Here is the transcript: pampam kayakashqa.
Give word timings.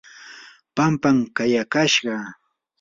pampam 0.75 1.17
kayakashqa. 1.35 2.15